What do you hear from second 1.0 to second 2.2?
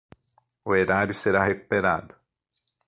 será recuperado